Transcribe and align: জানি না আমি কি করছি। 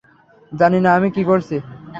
জানি 0.51 0.79
না 0.81 0.89
আমি 0.97 1.09
কি 1.15 1.21
করছি। 1.23 1.55